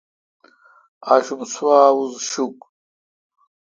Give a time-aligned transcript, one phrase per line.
[1.13, 2.63] آݭم سوا اوز شوکھ۔